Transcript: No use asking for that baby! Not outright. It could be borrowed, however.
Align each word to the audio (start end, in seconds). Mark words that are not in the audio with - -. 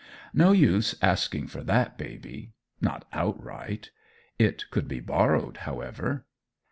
No 0.33 0.51
use 0.51 0.95
asking 0.99 1.45
for 1.45 1.61
that 1.61 1.95
baby! 1.95 2.53
Not 2.81 3.05
outright. 3.13 3.91
It 4.39 4.63
could 4.71 4.87
be 4.87 4.99
borrowed, 4.99 5.57
however. 5.57 6.25